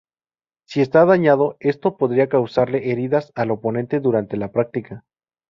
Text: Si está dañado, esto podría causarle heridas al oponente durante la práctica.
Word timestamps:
Si 0.67 0.81
está 0.81 1.05
dañado, 1.05 1.57
esto 1.59 1.95
podría 1.95 2.27
causarle 2.27 2.89
heridas 2.91 3.31
al 3.35 3.51
oponente 3.51 3.99
durante 3.99 4.35
la 4.35 4.51
práctica. 4.51 5.03